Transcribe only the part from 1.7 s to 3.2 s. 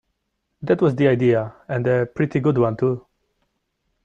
a pretty good one too.